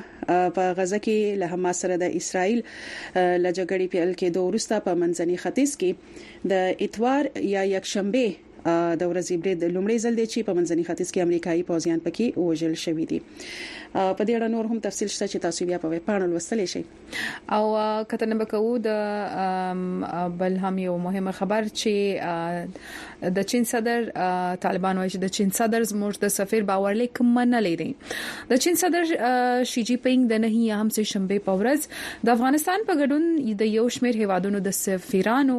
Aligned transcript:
په 0.56 0.64
غزه 0.78 0.98
کې 1.06 1.38
له 1.44 1.52
حماس 1.54 1.82
سره 1.86 2.00
د 2.04 2.16
اسرایل 2.22 2.58
لجګړې 2.62 3.92
پیل 3.94 4.10
کې 4.18 4.28
دوه 4.38 4.46
ورسته 4.50 4.82
په 4.88 4.98
منځني 5.04 5.36
ختیځ 5.44 5.70
کې 5.84 6.44
د 6.54 6.84
اتوار 6.86 7.30
یا 7.54 7.62
یکشنبه 7.74 8.45
د 8.68 9.02
ورځې 9.10 9.34
برید 9.44 9.60
لومړی 9.74 9.96
ځل 10.04 10.14
دی 10.20 10.26
چې 10.32 10.46
په 10.48 10.58
منځني 10.58 10.84
ختیځ 10.88 11.10
کې 11.14 11.24
امریکایي 11.24 11.66
پوځیان 11.68 11.98
پکې 12.06 12.46
وژل 12.46 12.74
شوې 12.84 13.06
دي 13.10 13.18
په 13.22 14.22
دې 14.28 14.32
اړه 14.38 14.48
نور 14.54 14.70
هم 14.72 14.80
تفصیل 14.86 15.10
شته 15.16 15.26
چې 15.32 15.44
تاسو 15.44 15.68
بیا 15.70 15.78
په 15.82 15.92
ویب 15.94 16.06
پاڼه 16.06 16.26
لوستلی 16.32 16.66
شئ 16.72 16.82
او 17.58 17.66
کتنه 18.14 18.38
بکو 18.40 18.62
د 18.86 20.38
بل 20.42 20.58
هم 20.64 20.80
یو 20.86 20.96
مهمه 21.08 21.36
خبر 21.40 21.68
چې 21.80 23.32
د 23.38 23.48
چین 23.52 23.68
صدر 23.74 24.08
طالبان 24.66 25.02
وایي 25.02 25.14
چې 25.14 25.24
د 25.26 25.32
چین 25.38 25.54
صدر 25.60 25.86
زموږ 25.92 26.22
د 26.26 26.34
سفیر 26.38 26.66
باور 26.72 26.98
لیک 27.02 27.22
من 27.36 27.56
لري 27.68 27.88
د 28.54 28.62
چین 28.66 28.80
صدر 28.84 29.08
شي 29.74 29.86
جی 29.90 29.98
پینګ 30.08 30.34
د 30.34 30.44
نه 30.46 30.52
یا 30.72 30.80
هم 30.82 30.92
سه 30.98 31.08
شنبه 31.12 31.44
پورز 31.50 31.88
د 32.28 32.34
افغانستان 32.36 32.88
په 32.90 32.98
ګډون 33.00 33.58
د 33.62 33.72
یو 33.78 33.86
شمیر 33.98 34.20
هیوادونو 34.24 34.64
د 34.68 34.76
سفیرانو 34.80 35.58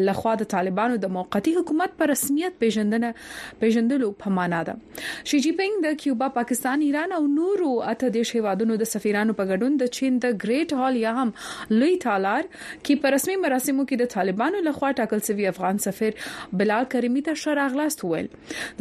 لخوا 0.08 0.34
د 0.42 0.48
طالبانو 0.54 0.96
د 1.04 1.12
موقتی 1.16 1.54
حکومت 1.54 1.96
پر 1.98 2.08
رسمیت 2.10 2.58
پیژندنه 2.62 3.12
پیژندلو 3.60 4.10
په 4.24 4.34
معنا 4.38 4.60
ده 4.70 5.04
شي 5.30 5.40
جی 5.46 5.52
پینګ 5.60 5.86
د 5.86 5.98
کیوبا 6.02 6.28
پاکستان 6.38 6.82
ایران 6.88 7.12
او 7.18 7.20
نورو 7.36 7.70
اته 7.92 8.12
دیش 8.18 8.34
هیوادونو 8.38 8.78
د 8.82 8.90
سفیرانو 8.92 9.36
په 9.40 9.48
ګډون 9.52 9.78
د 9.84 9.92
چین 9.98 10.18
د 10.26 10.36
ګریټ 10.44 10.82
هال 10.82 11.00
یا 11.04 11.14
هم 11.20 11.78
لوی 11.82 11.96
تالار 12.06 12.48
کې 12.50 13.04
په 13.06 13.14
رسمي 13.16 13.36
مراسمو 13.46 13.86
کې 13.90 14.02
د 14.04 14.12
طالبانو 14.16 14.62
لخوا 14.70 14.92
ټاکل 15.02 15.24
شوی 15.30 15.46
افغان 15.52 15.78
سفیر 15.86 16.20
بلال 16.62 16.90
کریمی 16.96 17.24
ته 17.30 17.42
شراغلاست 17.44 18.04
وویل 18.06 18.30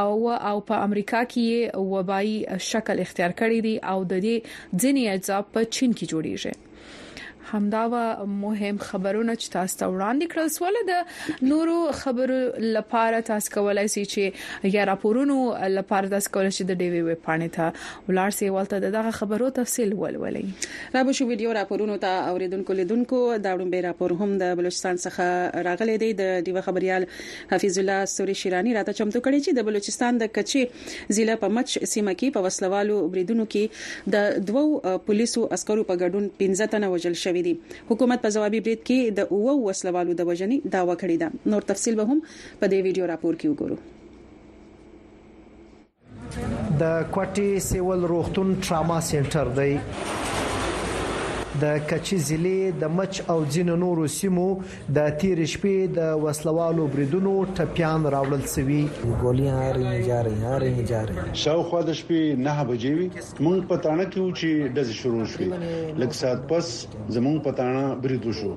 او 0.02 0.14
او 0.50 0.56
په 0.72 0.84
امریکا 0.90 1.24
کې 1.36 1.88
وبایي 1.96 2.36
شکل 2.74 3.06
اختیار 3.08 3.40
کړی 3.44 3.66
دی 3.68 3.76
او 3.94 3.98
د 4.04 4.28
دې 4.28 4.78
ځینې 4.82 5.18
اجزا 5.18 5.42
په 5.56 5.64
چین 5.64 5.98
کې 5.98 6.16
جوړیږي 6.16 6.72
همدا 7.52 7.90
و 7.92 8.26
مهم 8.26 8.78
خبرونه 8.78 9.36
چې 9.36 9.50
تاسو 9.50 9.78
ته 9.78 9.86
وړاندې 9.86 10.34
کړل 10.34 10.48
سوال 10.48 10.74
د 10.90 11.06
نورو 11.42 11.92
خبرو 12.02 12.38
لپاره 12.78 13.22
تاسو 13.30 13.54
کولای 13.56 13.88
شئ 13.94 14.04
چې 14.14 14.72
یا 14.78 14.84
راپورونو 14.92 15.38
لپاره 15.74 16.10
تاسو 16.14 16.30
کولای 16.38 16.52
شئ 16.58 16.64
د 16.72 16.78
ډي 16.84 16.90
وی 16.94 17.02
وی 17.08 17.16
پاڼې 17.28 17.50
ته 17.58 18.10
ولار 18.10 18.36
سي 18.40 18.50
ولته 18.58 18.92
دغه 18.98 19.12
خبرو 19.20 19.50
تفصیل 19.60 19.94
ولولئ 20.04 20.44
را 20.44 21.04
به 21.04 21.12
شو 21.20 21.28
ویډیو 21.32 21.54
راپورونو 21.60 21.98
ته 22.06 22.22
اوریدونکو 22.36 22.78
لیدونکو 22.82 23.22
دا 23.38 23.56
وړاندې 23.58 23.88
راپور 23.88 24.18
هم 24.24 24.38
د 24.44 24.56
بلوچستان 24.62 25.02
څخه 25.06 25.66
راغلی 25.70 25.98
دی 26.06 26.12
د 26.22 26.34
دیو 26.50 26.66
خبريال 26.70 27.08
حفیظ 27.52 27.80
الله 27.84 28.06
سوري 28.16 28.38
شیرانی 28.44 28.78
راته 28.80 29.00
چمتو 29.02 29.24
کړی 29.28 29.46
چې 29.48 29.60
د 29.60 29.68
بلوچستان 29.72 30.22
د 30.24 30.34
کچي 30.40 30.66
ضلع 31.20 31.38
په 31.46 31.56
مچ 31.60 31.76
سیمه 31.78 32.16
کې 32.20 32.38
په 32.40 32.48
وسلوالو 32.48 33.02
بریدونو 33.18 33.48
کې 33.58 34.12
د 34.18 34.34
دوو 34.52 34.98
پولیسو 35.10 35.48
عسکرو 35.58 35.88
په 35.92 36.02
ګډون 36.02 36.30
15 36.44 36.72
تنه 36.76 36.90
وژل 36.96 37.18
شوی 37.26 37.33
شوې 37.34 37.44
دي 37.48 37.54
حکومت 37.90 38.20
په 38.26 38.30
جوابي 38.38 38.60
بریټ 38.68 38.82
کې 38.90 39.00
د 39.22 39.34
اوو 39.38 39.54
وسلوالو 39.68 40.16
د 40.20 40.30
وژنې 40.30 40.58
داوا 40.78 40.96
کړې 41.02 41.18
ده 41.26 41.52
نور 41.56 41.64
تفصيل 41.74 41.96
به 42.02 42.06
هم 42.12 42.20
په 42.60 42.66
دې 42.72 42.80
ویډیو 42.90 43.10
راپور 43.16 43.34
کې 43.40 43.48
وګورو 43.56 43.78
د 46.86 46.96
کوټي 47.18 47.50
سیول 47.72 48.00
روغتون 48.14 48.48
ټراما 48.68 48.98
سنټر 49.10 49.48
دی 49.62 49.74
د 51.62 51.66
کچې 51.90 52.18
ضلع 52.28 52.60
د 52.82 52.88
مچ 52.98 53.20
او 53.32 53.36
ځین 53.56 53.68
نورو 53.82 54.06
سیمو 54.18 54.44
د 54.98 55.10
تیر 55.24 55.42
شپې 55.52 55.74
د 55.98 56.22
وسلوالو 56.24 56.86
بریدونو 56.96 57.34
ټپيان 57.60 58.08
راوړل 58.16 58.46
سوي 58.54 58.78
ګولیا 59.24 59.58
رې 59.78 59.92
جاري 60.08 60.32
هارې 60.46 60.72
جاري 60.92 61.18
شاوخوا 61.42 61.82
د 61.90 61.98
شپې 62.00 62.22
نه 62.46 62.56
بجې 62.70 62.94
وي 62.98 63.08
مونږ 63.10 63.68
پټانه 63.74 64.08
کې 64.16 64.20
و 64.22 64.40
چې 64.40 64.74
د 64.78 64.88
شروع 65.02 65.28
شوې 65.36 65.50
لکه 66.06 66.20
سات 66.22 66.42
پس 66.54 66.72
زمونږ 66.96 67.46
پټانه 67.50 67.84
بریدو 68.08 68.34
شو 68.40 68.52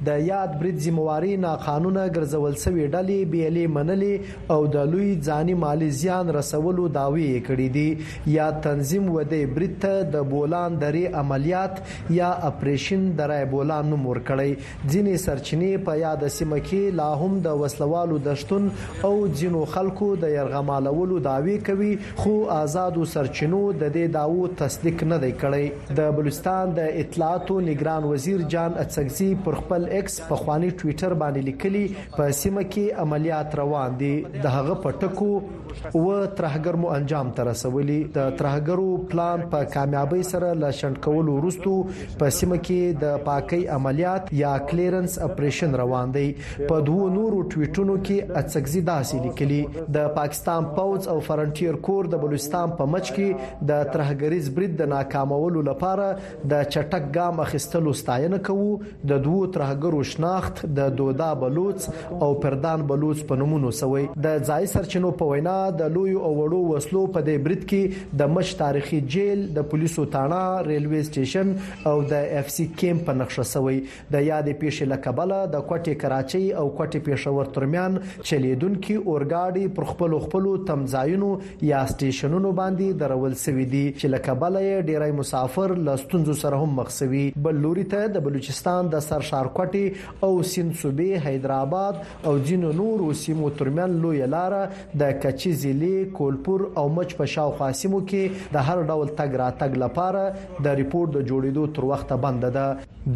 د 0.09 0.19
یاد 0.31 0.57
برید 0.63 0.81
زمواري 0.87 1.37
نه 1.45 1.53
قانونه 1.67 2.07
ګرځول 2.17 2.59
سوي 2.65 2.89
ډلې 2.89 3.33
بیلې 3.35 3.77
منلې 3.77 4.57
او 4.57 4.67
د 4.77 4.91
لوی 4.95 5.11
ځاني 5.29 5.59
مالی 5.67 5.91
زیان 6.01 6.35
رسولو 6.41 6.89
داوی 6.99 7.29
کړې 7.51 7.69
دي 7.79 8.35
یا 8.39 8.51
تنظیم 8.67 9.13
وده 9.19 9.43
برید 9.57 9.81
ته 9.83 10.07
د 10.15 10.21
بولان 10.33 10.77
درې 10.83 11.03
عملیات 11.23 11.79
یا 12.19 12.29
اپریشن 12.49 13.03
درې 13.21 13.39
بولان 13.55 13.89
نوم 13.93 14.05
ورکړی 14.11 14.67
ځینې 14.67 15.23
سرچینې 15.25 15.71
په 15.89 15.97
یاد 16.03 16.25
سیمه 16.37 16.59
کې 16.67 16.81
لا 17.01 17.07
هم 17.23 17.37
د 17.47 17.59
وسلوالو 17.63 18.19
دشتون 18.29 18.69
او 18.77 19.11
ځینو 19.41 19.63
خلکو 19.75 20.09
د 20.25 20.33
يرغمالولو 20.35 21.19
داوی 21.29 21.57
کوي 21.71 21.91
خو 22.23 22.35
آزادو 22.57 23.07
سرچینو 23.15 23.61
د 23.81 23.83
دې 23.97 24.15
داوو 24.19 24.47
تصدیق 24.63 25.05
نه 25.11 25.21
دی 25.25 25.31
کړی 25.43 25.97
د 26.01 26.13
بلوچستان 26.19 26.75
د 26.81 26.97
اطلاعاتو 27.05 27.59
نگران 27.69 28.09
وزیر 28.13 28.45
جان 28.55 28.79
اڅنګسي 28.85 29.29
پر 29.47 29.59
خپل 29.63 29.89
ایکس 29.99 30.19
په 30.31 30.41
خواني 30.43 30.71
ټوئیټر 30.77 31.17
باندې 31.23 31.49
لیکلي 31.51 31.85
په 32.17 32.39
سیمه 32.41 32.65
کې 32.69 33.05
عملیات 33.07 33.59
روان 33.63 33.99
دي 34.05 34.13
د 34.37 34.49
هغه 34.57 34.79
پټکو 34.87 35.31
و 35.35 36.05
ترهګرمو 36.39 36.93
انجام 36.95 37.31
ترسولي 37.41 38.01
د 38.19 38.25
ترهګرو 38.39 38.89
پلان 39.13 39.45
په 39.55 39.72
کامیابی 39.73 40.23
سره 40.23 40.53
له 40.53 40.71
شند 40.79 40.97
کولو 41.05 41.33
وروستو 41.37 41.73
په 42.19 42.29
سیمه 42.37 42.57
کې 42.65 42.97
د 43.03 43.23
پاکي 43.27 43.59
عملیات 43.77 44.27
یا 44.39 44.51
کلیرنس 44.71 45.17
اپریشن 45.27 45.75
روان 45.81 46.13
دی 46.17 46.25
په 46.41 46.77
دوو 46.89 47.07
نورو 47.15 47.39
ټویټونو 47.53 47.95
کې 48.07 48.41
اڅکزي 48.41 48.83
داسې 48.89 49.23
لیکلي 49.27 49.89
د 49.97 50.13
پاکستان 50.19 50.67
پاوز 50.77 51.07
او 51.13 51.15
فرنټیر 51.29 51.79
کور 51.89 52.09
د 52.15 52.21
بلوچستان 52.25 52.75
په 52.81 52.87
مچ 52.95 53.09
کې 53.17 53.69
د 53.71 53.81
ترهګریز 53.95 54.51
برید 54.59 54.75
د 54.83 54.91
ناکامولو 54.93 55.65
لپاره 55.71 56.09
د 56.21 56.53
چټک 56.53 57.09
ګام 57.17 57.43
اخیستلو 57.47 57.95
ستاینه 58.03 58.41
کوو 58.49 58.69
د 59.13 59.23
دوو 59.29 59.41
ترهګرو 59.57 60.07
شناخت 60.13 60.63
د 60.81 60.93
دودا 61.01 61.31
بلوچ 61.45 61.89
او 62.27 62.29
پردان 62.45 62.85
بلوچ 62.93 63.25
په 63.33 63.41
نومونو 63.43 63.73
سوی 63.81 64.05
د 64.29 64.39
ځای 64.53 64.71
سرچینو 64.77 65.13
په 65.23 65.33
وینا 65.33 65.57
د 65.81 65.91
لوی 65.99 66.15
او 66.17 66.31
وړو 66.37 66.63
وسلو 66.73 67.03
په 67.19 67.27
دې 67.27 67.45
برید 67.49 67.67
کې 67.69 68.17
د 68.23 68.33
مچ 68.37 68.53
تاریخي 68.63 69.01
جیل 69.17 69.45
د 69.55 69.63
پولیسو 69.73 70.03
تاڼه 70.13 70.39
ریلوي 70.67 71.01
سټیشن 71.09 71.53
او 71.91 71.93
د 72.11 72.29
اف 72.39 72.49
سي 72.55 72.65
کیمپ 72.81 73.05
په 73.09 73.15
نقشه 73.21 73.45
سوی 73.51 73.77
د 73.77 73.77
یادې 73.77 74.59
پیښې 74.63 74.91
لکبله 74.93 75.39
د 75.55 75.65
کوټې 75.69 75.95
کراچۍ 76.03 76.45
او 76.61 76.65
کوټې 76.79 77.01
پېښور 77.09 77.51
ترمن 77.57 77.97
چلیدونکو 78.29 78.97
اورګاډي 79.03 79.73
پر 79.79 79.87
خپل 79.91 80.17
خپل 80.27 80.47
تمځایونو 80.71 81.29
یا 81.71 81.83
سټیشنونو 81.93 82.53
باندې 82.61 83.01
درول 83.03 83.37
سوي 83.43 83.67
دي 83.75 83.83
چې 83.99 84.15
لکبله 84.15 84.81
ډیری 84.91 85.17
مسافر 85.19 85.75
لستونځو 85.89 86.37
سره 86.43 86.61
هم 86.63 86.75
مخسوي 86.81 87.23
بل 87.49 87.61
لوري 87.67 87.85
ته 87.95 88.11
د 88.17 88.25
بلوچستان 88.29 88.91
د 88.95 89.05
سر 89.09 89.27
شارکټي 89.31 89.85
او 90.29 90.31
سین 90.53 90.73
صوبې 90.81 91.27
حیدرآباد 91.27 92.03
او 92.31 92.35
جنو 92.51 92.73
نور 92.81 93.05
سیمو 93.23 93.49
ترمن 93.61 93.97
لوی 94.05 94.21
لار 94.35 94.57
د 94.59 95.13
کچې 95.21 95.55
ضلع 95.65 95.93
کولپور 96.21 96.65
او 96.83 96.87
مچ 96.97 97.15
په 97.21 97.31
شاوخوا 97.35 97.71
سیمو 97.83 98.03
کې 98.09 98.51
د 98.57 98.69
هر 98.69 98.85
ډول 98.91 99.09
تګ 99.09 99.41
راتګ 99.43 99.77
لپاره 99.83 100.23
د 100.67 100.79
ریپورت 100.81 101.13
د 101.17 101.27
جوړیدو 101.31 101.67
تر 101.77 101.89
وخته 101.93 102.19
بند 102.25 102.49
ده 102.57 102.65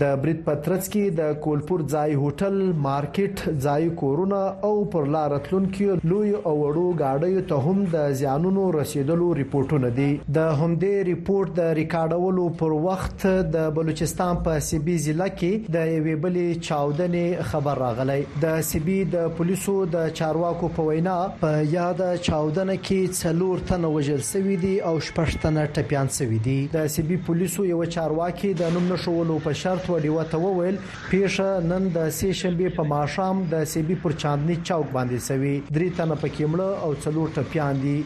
د 0.02 0.16
بریټ 0.24 0.40
پترڅ 0.46 0.88
کې 0.94 1.18
د 1.18 1.36
کولپور 1.44 1.82
ځای 1.92 2.16
هوټل 2.22 2.58
مارکیټ 2.86 3.44
ځای 3.66 3.88
کورونه 4.02 4.40
او 4.70 4.72
پر 4.96 5.06
لار 5.16 5.36
تلونکو 5.46 5.94
لوی 6.14 6.32
او 6.40 6.56
وړو 6.62 6.88
گاډیو 7.04 7.44
ته 7.52 7.60
هم 7.68 7.86
د 7.94 8.10
زیانونو 8.22 8.66
رسیدلو 8.78 9.30
ریپورتونه 9.42 9.92
دي 10.00 10.10
د 10.40 10.50
همدې 10.64 11.06
ریپورت 11.12 11.54
د 11.62 11.72
ریکارډولو 11.80 12.48
پر 12.64 12.76
وخت 12.88 13.28
د 13.56 13.70
بلوچستان 13.78 14.42
په 14.50 14.66
سیبي 14.72 14.98
ضلع 15.06 15.30
کې 15.36 15.72
د 15.78 15.88
یوې 15.94 16.18
بلې 16.28 16.68
چاودنې 16.68 17.50
خبر 17.54 17.82
راغلی 17.86 18.20
د 18.46 18.60
سیبي 18.72 19.00
د 19.16 19.32
پولیسو 19.40 19.78
د 19.96 20.12
چارواکو 20.22 20.72
په 20.80 20.90
وینا 20.92 21.16
په 21.46 21.64
یاد 21.78 22.06
چاودنه 22.28 22.78
کې 22.82 23.18
څلور 23.24 23.66
تنه 23.72 23.96
وژل 23.98 24.28
شوی 24.34 24.60
دي 24.68 24.76
او 24.92 24.94
شپږ 25.10 25.42
تنه 25.48 25.66
ټپيان 25.74 26.14
سوي 26.20 26.38
دي 26.46 26.56
د 26.76 26.86
سی 26.92 27.02
بي 27.08 27.16
پولیسو 27.26 27.64
یو 27.72 27.80
چارواکي 27.96 28.50
د 28.62 28.72
نوم 28.76 28.86
نشولو 28.92 29.36
په 29.48 29.58
شرط 29.62 29.90
وډیو 29.94 30.22
ته 30.32 30.40
وویل 30.46 30.78
پیښه 30.86 31.66
نن 31.72 31.90
د 31.98 32.08
سی 32.20 32.30
شنبه 32.40 32.72
په 32.80 32.86
ماښام 32.92 33.44
د 33.54 33.68
سی 33.74 33.84
بي 33.90 33.98
پر 34.06 34.16
چاندنی 34.24 34.56
چوک 34.70 34.90
باندې 34.96 35.28
سوي 35.32 35.54
درې 35.68 36.00
تنه 36.00 36.18
پکې 36.24 36.54
مړه 36.54 36.88
او 36.88 36.96
څلور 37.06 37.36
ټپيان 37.40 37.84
دي 37.86 37.98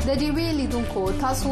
د 0.08 0.16
ډیوی 0.22 0.48
لیدونکو 0.60 1.02
تاسو 1.24 1.52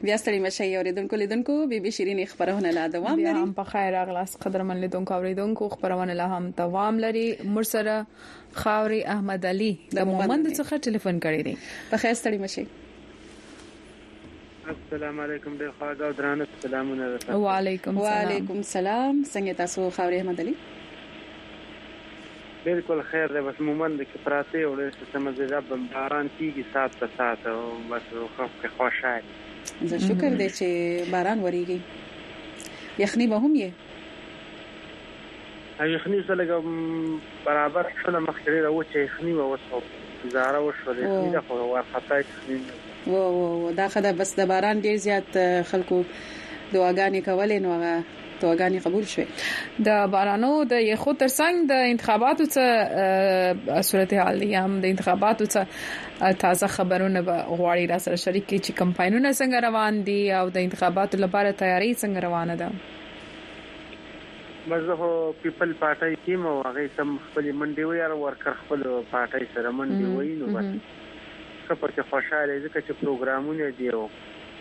بیا 0.07 0.15
ستړي 0.21 0.39
مشه 0.45 0.65
اوریدونکو 0.79 1.17
لیدونکو 1.21 1.55
بي 1.73 1.77
بي 1.83 1.91
شيرين 1.97 2.21
خبرونه 2.29 2.71
لا 2.77 2.85
دوام 2.93 3.13
لري 3.21 3.25
بیا 3.25 3.33
هم 3.43 3.51
په 3.59 3.65
خیر 3.75 3.97
اغلاس 3.99 4.33
قدرمن 4.45 4.81
لیدونکو 4.85 5.15
اوریدونکو 5.17 5.67
خبرونه 5.75 6.15
لا 6.21 6.25
هم 6.33 6.41
دوام 6.61 6.97
لري 7.05 7.21
مرسره 7.59 7.95
خاوري 8.63 8.99
احمد 9.15 9.47
علي 9.51 9.69
د 9.99 10.09
مومند 10.11 10.49
څخه 10.59 10.79
ټلیفون 10.87 11.21
کړی 11.27 11.47
دی 11.49 11.53
په 11.91 12.01
خیر 12.07 12.17
ستړي 12.23 12.41
مشه 12.47 14.73
السلام 14.75 15.21
علیکم 15.27 15.55
ډیر 15.61 15.71
خواږه 15.77 16.03
او 16.09 16.11
درانه 16.23 16.49
سلامونه 16.67 17.13
درته 17.15 17.39
وعلیکم 17.47 18.03
السلام 18.03 18.19
وعلیکم 18.31 18.61
السلام 18.67 19.15
څنګه 19.21 19.63
تاسو 19.63 19.79
خاوري 20.01 20.21
احمد 20.25 20.45
علي 20.47 20.57
بالکل 22.67 23.03
خیر 23.13 23.39
دی 23.39 23.47
بس 23.53 23.63
مومن 23.71 23.97
د 24.03 24.11
کپراته 24.17 24.67
او 24.73 24.75
د 24.83 25.07
سمزه 25.15 25.51
د 25.71 25.89
باران 25.95 26.35
کیږي 26.35 26.69
سات 26.75 27.01
په 27.05 27.13
سات 27.23 27.49
او 27.55 27.65
بس 27.95 28.13
خو 28.41 28.51
خوشاله 28.67 29.42
زه 29.90 29.99
شکر 30.07 30.31
دی 30.40 30.49
چې 30.59 30.66
باران 31.12 31.38
وریږي 31.40 31.81
یخني 33.04 33.26
به 33.33 33.37
هم 33.45 33.54
یې 33.62 33.71
یخني 35.97 36.19
څه 36.26 36.33
لګ 36.40 36.50
برابر 37.47 37.85
شله 38.02 38.19
مخکې 38.26 38.49
راو 38.66 38.81
چې 38.90 38.97
یخني 39.09 39.33
و 39.35 39.40
وسو 39.52 39.78
زاره 40.35 40.59
وشول 40.66 40.97
یخني 41.04 41.31
د 41.37 41.45
خو 41.49 41.54
ورخطا 41.75 42.14
یخني 42.25 42.57
و 43.11 43.14
و 43.37 43.73
دا 43.81 43.87
خدای 43.95 44.12
بس 44.23 44.31
د 44.40 44.49
باران 44.52 44.76
ډیر 44.87 44.97
زیات 45.07 45.31
خلکو 45.71 45.99
دعاګانې 46.73 47.21
کولې 47.28 47.59
نو 47.64 47.71
فتواګانې 48.43 48.79
قبول 48.87 49.05
شوې 49.15 49.27
د 49.89 50.07
بارانو 50.15 50.51
د 50.73 50.83
یخو 50.91 51.15
ترڅنګ 51.25 51.69
د 51.73 51.91
انتخاباتو 51.97 52.49
څخه 52.55 53.83
صورتحال 53.91 54.41
دی 54.45 54.49
هم 54.57 54.77
د 54.87 54.89
انتخاباتو 54.95 55.49
څخه 55.57 56.33
تازه 56.47 56.69
خبرونه 56.79 57.23
به 57.29 57.37
غواړي 57.61 57.87
را 57.93 57.99
سره 58.07 58.17
شریک 58.25 58.47
کړي 58.51 58.61
چې 58.67 58.81
کمپاینونه 58.83 59.29
څنګه 59.41 59.67
روان 59.69 59.95
دي 60.11 60.19
او 60.41 60.45
د 60.57 60.59
انتخاباتو 60.71 61.23
لپاره 61.27 61.57
تیاری 61.63 61.93
څنګه 61.93 62.19
روانه 62.29 62.59
ده 62.65 62.73
مزه 64.73 64.95
هو 65.05 65.13
پیپل 65.45 65.71
پارټي 65.79 66.19
ټیم 66.27 66.43
او 66.49 66.53
هغه 66.67 66.83
سم 66.99 67.09
خپل 67.29 67.47
منډي 67.53 67.85
وي 67.93 68.03
او 68.11 68.19
ورکر 68.27 68.53
خپل 68.63 68.85
پارټي 68.91 69.49
سره 69.55 69.73
منډي 69.79 70.07
وي 70.19 70.35
نو 70.43 70.51
بس 70.59 70.69
خبر 71.71 71.89
کې 71.97 72.03
خوشاله 72.13 72.55
ځکه 72.59 72.79
چې 72.85 73.01
پروګرامونه 73.01 73.65
دی 73.81 73.89
او 73.99 74.05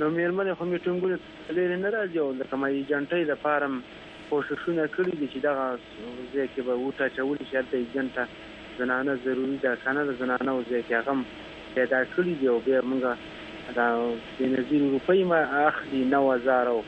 نو 0.01 0.07
مېرمنې 0.15 0.53
خو 0.59 0.65
مې 0.69 0.79
ټنګول 0.85 1.13
لري 1.57 1.77
نه 1.83 1.91
راځي 1.95 2.19
او 2.23 2.31
لکه 2.39 2.55
مې 2.61 2.87
جنټې 2.91 3.27
د 3.31 3.35
فارم 3.43 3.75
کوششونه 4.31 4.85
کړی 4.95 5.13
دي 5.21 5.27
چې 5.33 5.39
دغه 5.47 5.67
ځای 6.33 6.47
کې 6.55 6.63
به 6.69 6.75
وټا 6.79 7.07
چول 7.19 7.37
شي 7.51 7.63
د 7.73 7.85
جنټه 7.95 8.25
زنانه 8.79 9.15
ضروری 9.27 9.59
ده 9.67 9.75
کنه 9.85 10.03
د 10.09 10.17
زنانه 10.23 10.51
او 10.55 10.63
ځای 10.71 10.83
کې 10.87 10.95
هغه 11.01 11.77
پیدا 11.77 12.01
کړی 12.15 12.33
دی 12.41 12.49
او 12.53 12.57
بیا 12.67 12.81
موږ 12.93 13.77
دا 13.77 13.87
د 14.39 14.51
نزیر 14.55 14.83
روپۍ 14.95 15.23
ما 15.35 15.41
اخلي 15.63 16.01
9000 16.15 16.73
او 16.75 16.81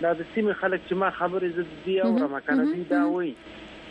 دا 0.02 0.12
د 0.22 0.26
سیمه 0.34 0.52
خلک 0.52 0.80
چې 0.88 0.92
ما 1.04 1.10
خبرې 1.10 1.48
زده 1.54 1.82
دي 1.86 1.98
او 2.00 2.18
را 2.26 2.32
مکان 2.36 2.66
دي 2.74 2.84
دا 2.94 3.04
وایي 3.06 3.34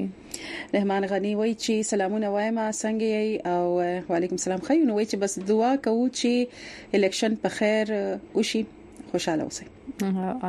رحمان 0.76 1.04
غنی 1.14 1.32
وای 1.40 1.52
چې 1.64 1.74
سلامونه 1.92 2.28
وایم 2.36 2.58
څنګه 2.82 3.08
یې 3.16 3.26
او 3.52 3.64
وعلیکم 4.12 4.38
السلام 4.40 4.62
خیر 4.68 4.80
نو 4.90 4.98
وای 4.98 5.06
چې 5.12 5.18
بس 5.24 5.34
دعا 5.52 5.72
کوو 5.88 6.06
چې 6.20 6.32
الیکشن 7.00 7.32
په 7.46 7.50
خیر 7.60 7.86
وشي 8.38 8.62
خوشاله 9.12 9.44
اوسئ 9.46 9.66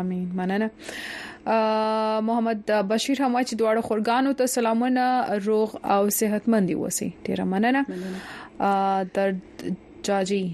امين 0.03 0.25
مننه 0.39 0.71
محمد 2.29 2.59
بشیر 2.93 3.23
هم 3.23 3.43
چې 3.47 3.55
دواړه 3.61 3.83
خورګانو 3.89 4.33
ته 4.43 4.47
سلامونه 4.47 5.07
روغ 5.49 5.77
او 5.97 6.03
صحتمند 6.21 6.71
اوسئ 6.77 7.11
ډیره 7.27 7.45
مننه 7.45 7.85
تر 9.19 9.35
جاجي 10.11 10.45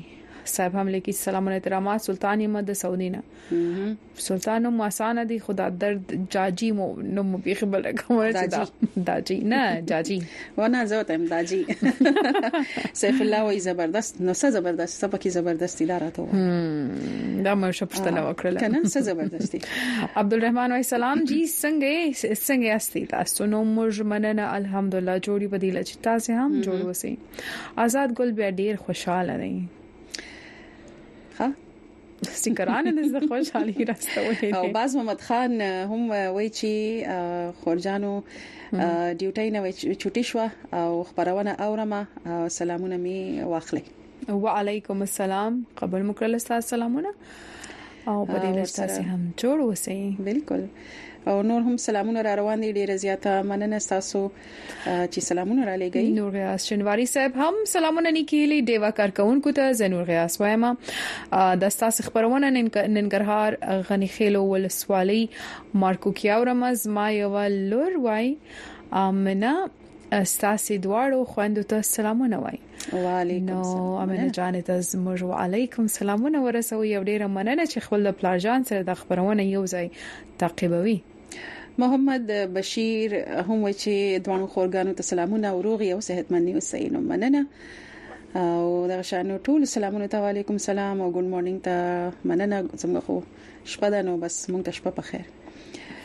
صاحب 0.45 0.75
هم 0.75 0.89
لیکي 0.89 1.13
سلام 1.13 1.47
و 1.49 1.51
احترامات 1.51 2.01
سلطان 2.01 2.41
احمد 2.41 2.73
سعودینا 2.73 3.19
سلطان 4.15 4.69
مو 4.69 4.85
آسان 4.85 5.25
دي 5.27 5.39
خدا 5.41 5.69
درد 5.69 6.29
جاجي 6.31 6.73
مو 6.73 6.97
نو 7.03 7.23
مو 7.23 7.37
بيخ 7.39 7.65
بل 7.65 7.93
کوم 7.95 8.31
داجي 8.97 9.39
نه 9.39 9.81
جاجي 9.81 10.23
ونه 10.59 10.85
زه 10.85 11.03
ته 11.03 11.17
داجي 11.17 11.67
سيف 12.93 13.23
الله 13.23 13.45
وي 13.45 13.61
زبردست 13.61 14.21
نو 14.21 14.33
څه 14.35 14.47
زبردست 14.49 15.01
سبا 15.03 15.19
کې 15.19 15.27
زبردست 15.29 15.83
اداره 15.83 16.11
ته 16.11 16.23
دا 17.45 17.55
مې 17.55 17.71
شپشتنه 17.77 18.33
وکړه 18.33 18.61
کنه 18.63 18.83
څه 18.85 18.99
زبردستي 19.09 19.61
عبدالرحمن 20.21 20.73
وای 20.73 20.83
سلام 20.83 21.25
جی 21.25 21.47
څنګه 21.47 22.17
څنګه 22.21 22.69
استي 22.77 23.07
تاسو 23.07 23.47
نو 23.47 23.63
موږ 23.91 24.01
مننه 24.01 24.51
الحمدلله 24.57 25.19
جوړي 25.19 25.53
بدیل 25.55 25.83
چې 25.85 25.97
تاسو 26.03 26.33
هم 26.33 26.63
جوړ 26.63 26.85
وسی 26.89 27.17
آزاد 27.79 28.15
ګل 28.21 28.33
بیا 28.41 28.51
ډیر 28.51 28.77
خوشاله 28.77 29.37
دي 29.45 29.65
ها 31.41 31.51
سټیکرانه 32.39 32.91
د 32.97 33.17
خوشحالي 33.31 33.75
راستولې 33.91 34.49
او 34.59 34.65
باز 34.77 34.91
محمد 34.99 35.21
خان 35.29 35.53
هم 35.91 36.03
وایي 36.37 36.51
چې 36.59 36.71
خورجانو 37.63 38.11
ډیوټي 39.19 39.49
نه 39.57 39.61
چټي 40.03 40.23
شو 40.33 40.41
او 40.81 40.91
خبرونه 41.13 41.53
اورمه 41.69 42.01
سلامونه 42.59 42.97
می 43.07 43.19
واخلې 43.53 43.85
وعليكم 44.45 44.99
السلام 45.09 45.53
قبل 45.83 46.01
مکرل 46.11 46.35
سلامونه 46.73 47.13
او 48.11 48.19
په 48.31 48.37
دې 48.43 48.51
لسته 48.59 49.03
هم 49.11 49.23
جوړ 49.41 49.59
وسی 49.71 49.99
بالکل 50.31 50.63
او 51.27 51.43
نور 51.43 51.61
هم 51.63 51.77
سلامونه 51.77 52.23
را 52.23 52.35
روان 52.35 52.61
دي 52.61 52.73
ډیره 52.73 52.97
زیاته 52.97 53.43
مننه 53.43 53.79
تاسو 53.89 54.31
چې 54.85 55.21
سلامونه 55.21 55.65
را 55.67 55.75
لګی 55.77 56.09
نور 56.15 56.31
غیاس 56.33 56.67
شنواری 56.67 57.05
صاحب 57.11 57.33
هم 57.37 57.53
سلامونه 57.67 58.11
نکېلی 58.11 58.63
دیوا 58.71 58.91
کارکونکو 59.01 59.53
ته 59.59 59.73
زنور 59.81 60.05
غیاس 60.09 60.41
وایم 60.41 60.67
د 61.65 61.69
تاسو 61.83 62.03
خبرونه 62.07 62.51
ننګرهار 62.55 63.59
غنی 63.91 64.09
خېلو 64.15 64.43
ول 64.55 64.69
سوالي 64.79 65.29
مارکو 65.85 66.13
کیاورمز 66.23 66.89
ما 66.99 67.07
یو 67.19 67.39
لور 67.49 67.95
وای 68.09 68.37
امنه 69.03 69.55
ستاسو 70.25 70.77
دواړو 70.77 71.29
خويندو 71.37 71.63
ته 71.75 71.81
سلامونه 71.91 72.37
وای 72.47 72.59
وعليكم 73.05 73.47
نو 73.53 73.69
امنه 74.03 74.31
جان 74.41 74.61
ته 74.65 74.81
زموږ 74.91 75.23
وعليكم 75.31 75.87
سلامونه 76.01 76.43
ورسوي 76.45 76.91
یو 76.93 77.03
ډیره 77.09 77.27
مننه 77.39 77.67
چې 77.73 77.79
خپل 77.89 78.11
پلاجان 78.25 78.65
سره 78.75 78.83
د 78.93 79.01
خبرونه 79.05 79.45
یو 79.55 79.65
ځای 79.77 79.89
تعقیبوي 80.45 80.99
محمد 81.79 82.27
بشیر 82.55 83.15
هم 83.15 83.63
چې 83.81 83.93
دوه 84.25 84.47
خورګانو 84.55 84.97
ته 85.01 85.09
سلامونه 85.11 85.47
او 85.53 85.59
روغي 85.69 85.89
او 85.95 86.01
صحتمندي 86.09 86.53
وسې 86.59 86.81
نو 86.93 86.99
مننه 87.11 87.43
او 88.43 88.87
دا 88.91 88.97
شانو 89.13 89.35
ټول 89.49 89.61
سلامونه 89.77 90.07
ته 90.15 90.19
وعليكم 90.27 90.57
سلام 90.69 90.97
او 91.03 91.09
ګډ 91.17 91.25
مورنینګ 91.33 91.59
ته 91.67 91.77
مننه 92.31 92.57
څنګه 92.83 93.01
خو 93.07 93.17
شپه 93.75 93.89
ده 93.95 93.99
نو 94.09 94.13
بس 94.25 94.37
مونږ 94.53 94.63
ته 94.67 94.73
شپه 94.79 94.91
په 94.99 95.03
خیر 95.11 95.27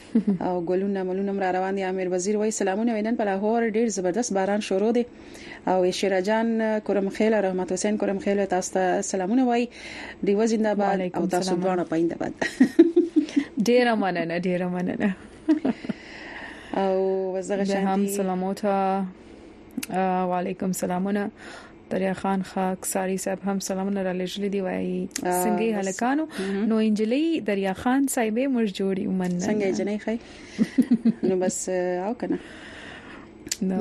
او 0.50 0.52
ګلونه 0.72 1.02
ملونه 1.10 1.32
مر 1.40 1.56
روان 1.58 1.76
دي 1.80 1.84
امیر 1.88 2.08
وزیر 2.14 2.38
وای 2.42 2.52
سلامونه 2.60 2.94
وینن 2.98 3.18
په 3.22 3.28
لاهور 3.32 3.68
ډیر 3.80 3.92
زبردست 3.96 4.34
باران 4.38 4.62
شروع 4.70 4.92
دي 5.00 5.04
او 5.74 5.78
شیرجان 6.00 6.54
کرم 6.90 7.10
خیل 7.20 7.34
رحمت 7.48 7.74
حسین 7.76 7.98
کرم 8.04 8.20
خیل 8.28 8.46
تاسو 8.56 8.74
ته 8.78 9.02
سلامونه 9.10 9.46
وای 9.50 9.68
دی 10.30 10.36
وزنده 10.40 10.76
باد 10.84 11.02
او 11.16 11.26
تاسو 11.36 11.56
دوه 11.68 11.84
پاینده 11.84 12.16
باد 12.24 12.40
ډیره 13.66 13.94
مننه 14.02 14.38
ډیره 14.40 14.68
مننه 14.70 15.10
او 16.84 17.42
زغه 17.42 17.64
شاندې 17.64 17.88
هم 17.88 18.06
سلاموتا 18.18 19.06
وعليكم 20.30 20.72
سلامونه 20.74 21.30
دریا 21.92 22.14
خان 22.20 22.42
خاک 22.44 22.86
ساری 22.86 23.18
صاحب 23.24 23.40
هم 23.50 23.60
سلامونه 23.60 24.04
را 24.04 24.14
لېږلې 24.20 24.50
دی 24.54 24.62
وایي 24.62 25.02
څنګه 25.44 25.68
هلکانو 25.82 26.24
نو 26.70 26.76
انجلې 26.86 27.42
دریا 27.50 27.74
خان 27.82 28.02
صاحبې 28.16 28.46
مرج 28.56 28.72
جوړي 28.80 29.04
ومنه 29.08 29.40
څنګه 29.46 29.68
جنې 29.78 29.98
خي 30.04 30.18
نو 31.24 31.36
بس 31.46 31.70
او 32.08 32.14
کنه 32.14 32.40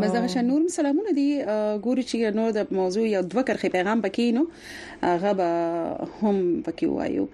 بس 0.00 0.10
دا 0.12 0.20
غشن 0.24 0.44
نور 0.50 0.68
سلامونه 0.78 1.12
دي 1.16 1.28
ګوري 1.84 2.04
چې 2.10 2.16
نور 2.42 2.50
د 2.58 2.66
موضوع 2.82 3.06
یو 3.08 3.22
دوه 3.32 3.42
کرخي 3.50 3.68
پیغام 3.78 4.02
پکې 4.02 4.24
نو 4.36 4.48
هغه 5.02 5.32
به 5.32 5.50
هم 6.20 6.62
پکې 6.66 6.82
وایو 6.98 7.26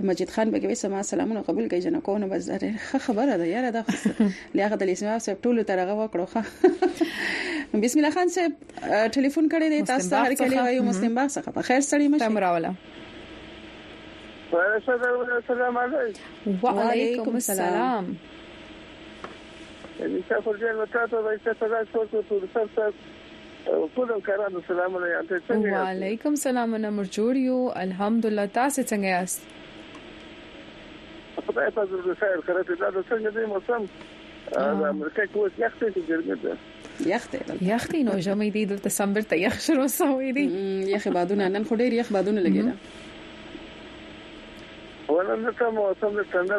مجید 0.00 0.30
خان 0.30 0.50
به 0.50 0.60
کوي 0.60 0.74
سما 0.74 1.02
سلامونه 1.02 1.40
قبول 1.42 1.68
کوي 1.68 1.80
جنکونه 1.80 2.26
بس 2.28 2.50
ښه 2.60 2.98
خبره 2.98 3.36
ده 3.36 3.46
یاره 3.48 3.70
دا 3.70 3.82
لیاقت 4.54 4.82
علي 4.82 4.92
اسماعیل 4.92 5.18
صاحب 5.18 5.38
ټول 5.42 5.64
ترغه 5.64 6.06
وکړو 6.08 6.26
بسم 7.82 7.98
الله 8.00 8.10
خان 8.10 8.28
صاحب 8.28 8.52
ټلیفون 9.16 9.48
کړی 9.54 9.68
دی 9.70 9.82
تاسو 9.82 10.10
ته 10.10 10.18
هر 10.24 10.34
کله 10.34 10.62
وایو 10.62 10.82
مسلم 10.82 11.14
باغ 11.14 11.26
څخه 11.28 11.50
په 11.52 11.62
خیر 11.62 11.80
سړی 11.80 12.10
مشه 12.12 12.28
تمراوله 12.28 12.74
السلام 14.52 15.78
علیکم 15.78 16.62
وعلیکم 16.64 17.30
السلام 17.42 18.16
انشاء 20.12 20.40
فرجان 20.44 20.74
وتاتو 20.84 21.22
دا 21.28 21.36
چې 21.42 21.66
تاسو 21.66 22.08
څوک 22.12 22.32
ټول 22.34 22.48
سره 22.54 22.92
ټول 23.94 24.22
کارانو 24.30 24.60
سلامونه 24.70 25.06
یاته 25.12 25.38
څنګه 25.50 25.90
وعلیکم 25.90 26.34
سلام 26.48 26.74
نمبر 26.88 27.04
جوړ 27.20 27.36
یو 27.50 27.60
الحمدلله 27.88 28.46
تاسو 28.62 28.82
څنګه 28.82 29.14
یاست 29.14 29.54
خدای 31.44 31.70
په 31.70 31.86
دې 31.90 32.14
خیر 32.20 32.38
کړی 32.46 32.62
چې 32.68 32.74
دا 32.82 32.88
څنګه 33.10 33.30
دې 33.36 33.44
موسم 33.52 33.82
دا 34.54 34.64
امریکا 34.96 35.22
کې 35.22 35.36
اوس 35.40 35.52
یخ 35.64 35.72
دی 35.80 35.88
ګرمي 36.10 36.36
ده 36.44 36.52
یخ 37.12 37.24
دی 37.32 37.40
یخ 37.70 37.84
دی 37.94 38.00
نو 38.08 38.14
جامې 38.26 38.50
دې 38.54 38.64
د 38.72 38.74
دسمبر 38.86 39.22
ته 39.32 39.34
یخ 39.46 39.56
شروع 39.66 39.88
سوې 39.98 40.30
دي 40.36 40.44
یخ 40.94 41.04
بادونه 41.18 41.44
نن 41.56 41.62
خو 41.70 41.74
ډېر 41.82 41.92
یخ 42.00 42.08
بادونه 42.18 42.40
لګیدا 42.46 42.72
ولنه 45.16 45.50
څه 45.58 45.66
موسم 45.80 46.10
دې 46.20 46.24
څنګه 46.36 46.56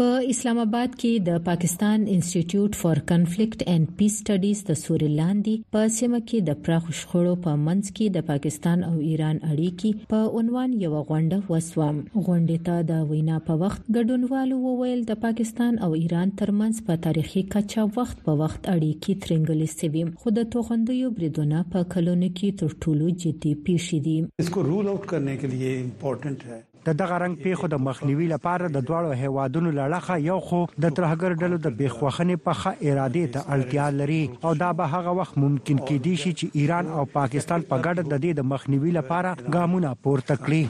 په 0.00 0.10
اسلام 0.32 0.58
آباد 0.62 0.92
کې 1.00 1.08
د 1.24 1.40
پاکستان 1.46 2.04
انسټیټیوټ 2.12 2.76
فار 2.82 2.98
کنفلیکټ 3.08 3.64
اینڈ 3.72 3.88
پیس 3.96 4.14
سټډیز 4.20 4.60
د 4.68 4.76
سوري 4.82 5.08
لاندې 5.16 5.66
په 5.76 5.90
سیمه 5.96 6.20
کې 6.28 6.38
د 6.46 6.62
پراخو 6.68 6.94
شخړو 7.00 7.34
په 7.46 7.58
منځ 7.64 7.90
کې 7.96 8.14
د 8.14 8.24
پاکستان 8.30 8.84
او 8.86 8.92
ایران 9.08 9.40
اړیکې 9.40 10.06
په 10.12 10.30
عنوان 10.42 10.76
یو 10.84 10.92
غونډه 11.10 11.52
وسوم 11.56 11.98
غونډه 12.14 12.62
ته 12.70 12.86
د 12.92 13.02
وینا 13.10 13.42
په 13.50 13.58
وخت 13.64 13.84
ګډونوالو 13.98 14.62
وویل 14.62 15.04
د 15.12 15.20
پاکستان 15.26 15.76
او 15.88 15.90
ایران 16.00 16.34
ترمنځ 16.42 16.88
په 16.88 17.02
تاریخي 17.08 17.44
کچا 17.56 17.86
وخت 17.98 18.24
په 18.30 18.38
وخت 18.42 18.70
اړیکې 18.76 19.26
ترنګلې 19.26 19.78
سوي 19.82 20.24
خو 20.24 20.34
د 20.40 20.48
توغندیو 20.56 21.12
بریدونه 21.20 21.62
په 21.76 21.88
کلونو 21.98 22.32
کې 22.40 22.58
تر 22.64 22.80
ټولو 22.84 23.12
جدي 23.26 23.54
پیښې 23.70 24.10
دي 24.10 24.48
इसको 24.48 24.68
rule 24.72 24.92
out 24.96 25.14
करने 25.14 25.38
के 25.44 25.54
लिए 25.54 25.76
इम्पोर्टेंट 25.86 26.50
है 26.54 26.60
د 26.86 26.88
دغه 27.00 27.16
رنګ 27.22 27.34
پیښو 27.44 27.66
د 27.70 27.74
مخنیوي 27.86 28.26
لپاره 28.34 28.64
د 28.68 28.78
دواړو 28.88 29.10
هیوادونو 29.22 29.68
لړخه 29.78 30.14
یو 30.30 30.38
خو 30.48 30.60
د 30.82 30.86
ترهګر 30.96 31.30
ډلو 31.42 31.56
د 31.66 31.76
بیخوخنې 31.78 32.36
په 32.46 32.52
خا 32.60 32.72
اراده 32.90 33.24
ته 33.34 33.40
اړتیا 33.54 33.86
لري 34.00 34.22
او 34.46 34.52
دا 34.62 34.70
به 34.78 34.84
هغه 34.94 35.10
وخت 35.18 35.34
ممکن 35.44 35.78
کېدی 35.88 36.14
شي 36.22 36.32
چې 36.38 36.54
ایران 36.60 36.86
او 36.96 37.02
پاکستان 37.18 37.60
په 37.70 37.76
ګډه 37.86 38.02
د 38.06 38.14
دې 38.24 38.32
د 38.38 38.48
مخنیوي 38.52 38.90
لپاره 38.98 39.30
ګامونه 39.56 39.90
پورته 40.04 40.34
کړي 40.44 40.62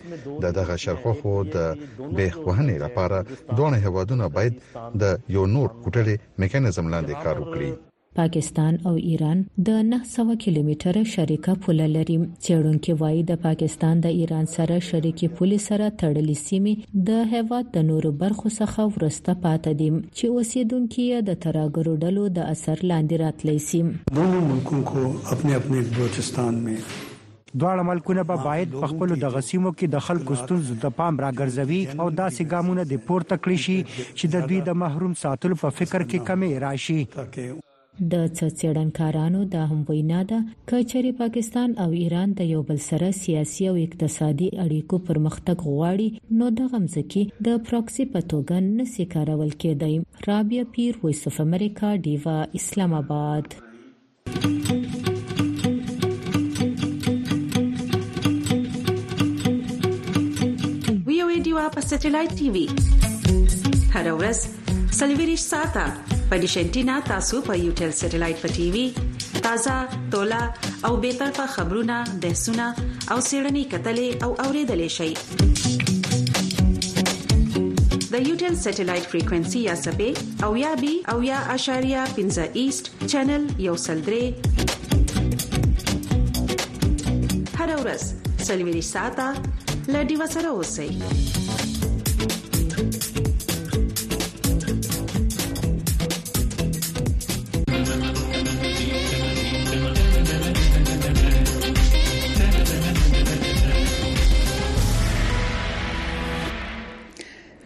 د 0.44 0.44
دغه 0.58 0.74
شرخوخو 0.84 1.32
د 1.54 1.58
بهخوهنې 2.16 2.76
لپاره 2.84 3.18
دوه 3.58 3.72
هوادونه 3.86 4.26
باید 4.36 4.54
د 5.02 5.04
یو 5.36 5.44
نور 5.54 5.68
کوټلې 5.82 6.16
میکانیزم 6.42 6.86
لاندې 6.94 7.14
کار 7.24 7.36
وکړي 7.40 7.70
پاکستان 8.16 8.76
او 8.90 8.94
ایران 9.08 9.42
د 9.66 9.70
900 9.88 10.30
کیلومتره 10.44 11.02
شریکه 11.10 11.52
پوله 11.66 11.84
لري 11.96 12.14
چېرونکو 12.46 12.94
وایي 13.02 13.20
د 13.28 13.36
پاکستان 13.44 14.00
د 14.06 14.16
ایران 14.22 14.48
سره 14.54 14.78
شریکي 14.86 15.28
پوله 15.40 15.58
سره 15.66 15.90
تړلې 16.00 16.40
سیمې 16.40 17.04
د 17.10 17.20
هیواد 17.34 17.68
د 17.76 17.86
نورو 17.90 18.10
برخو 18.22 18.52
څخه 18.54 18.86
ورسته 18.96 19.36
پاتې 19.44 19.78
دي 19.82 19.88
چې 19.92 20.42
اوسیدونکو 20.42 21.20
د 21.30 21.38
تراګرو 21.46 21.94
ډلو 22.06 22.26
د 22.40 22.50
اثر 22.56 22.82
لاندې 22.94 23.22
راتلې 23.24 23.64
سیم 23.68 23.94
دونو 24.18 24.42
ملکونو 24.48 24.88
کو 24.90 25.12
خپل 25.30 25.54
خپل 25.60 25.94
بلوچستان 25.94 26.60
کې 26.66 27.54
دواړه 27.54 27.88
ملکونه 27.92 28.26
به 28.28 28.34
با 28.36 28.44
باید 28.50 28.74
په 28.82 28.92
خپل 28.96 29.14
دغه 29.28 29.44
سیمو 29.52 29.74
کې 29.78 29.96
د 29.96 30.04
خلکو 30.10 30.40
ستونزو 30.44 30.80
ته 30.88 30.96
پام 31.00 31.22
راګرځوي 31.28 31.80
او 31.94 32.12
داسې 32.18 32.52
ګامونه 32.54 32.90
د 32.94 33.06
پورته 33.08 33.40
کړی 33.48 33.68
شي 33.70 33.80
چې 33.88 34.36
د 34.36 34.50
دوی 34.52 34.60
د 34.70 34.78
محروم 34.86 35.18
ساتلو 35.26 35.62
په 35.66 35.76
فکر 35.82 36.08
کې 36.14 36.28
کمی 36.30 36.54
راشي 36.70 37.00
د 38.00 38.14
څڅېړنکارانو 38.36 39.40
د 39.52 39.72
هموینا 39.72 40.20
ده 40.30 40.38
کچري 40.70 41.10
پاکستان 41.20 41.70
او 41.82 41.88
ایران 42.02 42.28
د 42.38 42.46
یو 42.52 42.60
بل 42.68 42.78
سره 42.88 43.08
سیاسي 43.22 43.64
او 43.72 43.74
اقتصادي 43.84 44.46
اړیکو 44.64 44.96
پرمختګ 45.08 45.58
غواړي 45.68 46.08
نو 46.38 46.46
د 46.60 46.70
غمزکی 46.74 47.22
د 47.48 47.58
پروکسي 47.66 48.04
پتوګن 48.14 48.64
نسی 48.78 49.04
کارول 49.14 49.50
کېدای 49.62 49.96
رابیا 50.30 50.62
پیر 50.76 50.92
وایس 51.02 51.20
اف 51.32 51.36
امریکا 51.44 51.90
دیوا 52.06 52.38
اسلام 52.60 52.94
آباد 53.00 53.46
وی 61.10 61.18
او 61.26 61.28
ای 61.34 61.40
دیوا 61.50 61.66
په 61.74 61.80
سټلایټ 61.90 62.40
ټي 62.40 62.48
وي 62.56 62.64
هر 63.94 64.10
ورځ 64.14 64.40
سلیویریش 65.00 65.42
ساته 65.52 66.19
په 66.30 66.36
ډیش 66.42 66.52
انټینا 66.62 66.96
تاسو 67.10 67.36
په 67.46 67.54
یو 67.64 67.70
ټل 67.78 67.90
سټلایټ 68.00 68.36
په 68.42 68.48
ټي 68.58 68.66
وي 68.74 68.82
تازه 69.46 69.72
ټولا 70.12 70.38
او 70.88 70.92
به 71.04 71.10
طرفه 71.22 71.46
خبرونه 71.54 71.96
د 72.26 72.36
سونه 72.42 72.66
او 73.14 73.16
سیړنی 73.30 73.64
کتلې 73.72 74.08
او 74.26 74.30
اوریدلې 74.44 74.90
شي 74.98 75.10
د 78.12 78.14
یوټل 78.28 78.54
سټلایټ 78.64 79.04
فریکوئنسي 79.12 79.60
یا 79.68 79.74
سپې 79.84 80.10
او 80.46 80.50
یا 80.64 80.72
بي 80.84 80.94
او 81.14 81.18
یا 81.32 81.38
اشاریا 81.58 82.02
15 82.22 82.48
ایست 82.62 82.84
چینل 83.10 83.44
یو 83.68 83.74
سلدرې 83.88 84.24
هر 87.60 87.68
اورس 87.78 88.02
سلوي 88.50 88.82
ساته 88.94 89.28
لډي 89.94 90.14
وسره 90.24 90.48
اوسئ 90.56 90.90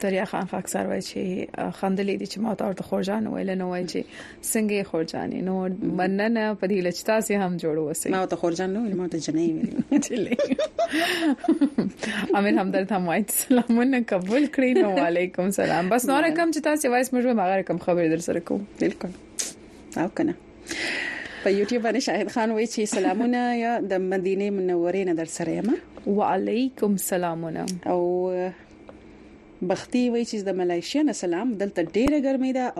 دریا 0.01 0.25
خان 0.25 0.45
اکثر 0.53 0.87
وایي 0.87 1.01
چې 1.07 1.51
خندلې 1.79 2.15
دي 2.21 2.27
چې 2.31 2.37
ما 2.45 2.53
ته 2.61 2.65
ورته 2.69 2.83
خورجان 2.91 3.27
ویل 3.33 3.49
نو 3.61 3.65
وایي 3.71 3.83
چې 3.89 4.05
څنګه 4.45 4.87
خورجانې 4.91 5.41
نو 5.49 5.55
مننه 5.99 6.45
په 6.61 6.65
دې 6.71 6.79
لچتا 6.87 7.15
سي 7.27 7.33
هم 7.41 7.51
جوړو 7.63 7.81
وسه 7.89 8.09
ما 8.15 8.21
ته 8.31 8.35
خورجان 8.43 8.69
نو 8.77 8.81
ما 9.01 9.05
ته 9.15 9.19
جنې 9.25 9.47
ویل 9.57 9.77
امیر 12.39 12.55
همدرد 12.61 12.89
هم 12.95 13.03
وایي 13.11 13.25
سلامونه 13.35 13.99
قبول 14.13 14.47
کړی 14.57 14.71
نو 14.87 14.91
علیکم 15.11 15.49
سلام 15.59 15.89
بس 15.93 16.01
نو 16.13 16.17
رقم 16.27 16.47
چې 16.57 16.59
تاسو 16.69 16.83
وایي 16.95 17.05
موږ 17.11 17.25
ما 17.41 17.47
رقم 17.57 17.77
خبر 17.85 18.03
در 18.15 18.25
سره 18.29 18.39
کوم 18.49 18.65
بالکل 18.81 19.09
او 19.97 20.07
کنه 20.07 20.33
په 21.43 21.49
یوټیوب 21.49 21.83
باندې 21.83 21.97
شاهد 22.07 22.31
خان 22.39 22.51
وایي 22.51 22.67
چې 22.73 22.81
سلامونه 22.97 23.45
یا 23.59 23.77
د 23.93 24.03
مدینه 24.09 24.49
منورې 24.49 25.07
نه 25.13 25.17
در 25.23 25.33
سره 25.37 25.51
یم 25.61 25.71
وعلیکم 26.17 26.97
سلامونه 27.07 27.65
او 27.93 28.01
بختي 29.69 30.03
وایي 30.09 30.25
چې 30.29 30.35
د 30.49 30.57
ملایشیا 30.59 31.01
نه 31.07 31.13
سلام 31.21 31.47
دلته 31.61 31.79
ډیره 31.95 32.17
ګرمي 32.25 32.51
ده 32.57 32.65